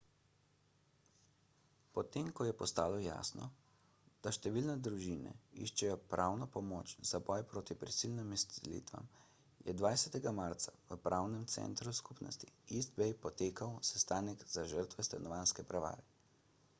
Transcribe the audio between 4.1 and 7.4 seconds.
da številne družine iščejo pravno pomoč za